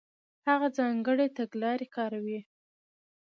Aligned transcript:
هغه 0.47 0.67
ځانګړې 0.77 1.27
تګلارې 1.37 1.87
کارولې. 1.95 2.39